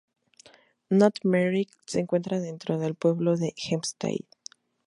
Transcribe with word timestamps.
North 0.89 1.17
Merrick 1.23 1.69
se 1.85 1.99
encuentra 1.99 2.39
dentro 2.39 2.79
del 2.79 2.95
pueblo 2.95 3.37
de 3.37 3.53
Hempstead. 3.55 4.25